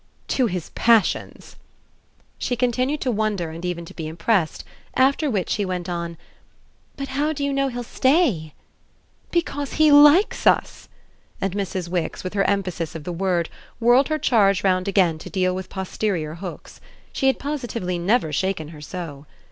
"To 0.29 0.47
his 0.47 0.71
passions." 0.71 1.57
She 2.39 2.55
continued 2.55 3.01
to 3.01 3.11
wonder 3.11 3.51
and 3.51 3.63
even 3.63 3.85
to 3.85 3.93
be 3.93 4.07
impressed; 4.07 4.63
after 4.95 5.29
which 5.29 5.47
she 5.51 5.63
went 5.63 5.87
on: 5.87 6.17
"But 6.97 7.09
how 7.09 7.33
do 7.33 7.43
you 7.43 7.53
know 7.53 7.67
he'll 7.67 7.83
stay?" 7.83 8.55
"Because 9.29 9.73
he 9.73 9.91
likes 9.91 10.47
us!" 10.47 10.89
and 11.39 11.53
Mrs. 11.53 11.87
Wix, 11.87 12.23
with 12.23 12.33
her 12.33 12.43
emphasis 12.45 12.95
of 12.95 13.03
the 13.03 13.13
word, 13.13 13.47
whirled 13.79 14.07
her 14.07 14.17
charge 14.17 14.63
round 14.63 14.87
again 14.87 15.19
to 15.19 15.29
deal 15.29 15.53
with 15.53 15.69
posterior 15.69 16.33
hooks. 16.33 16.81
She 17.13 17.27
had 17.27 17.37
positively 17.37 17.99
never 17.99 18.33
shaken 18.33 18.69
her 18.69 18.81
so. 18.81 19.27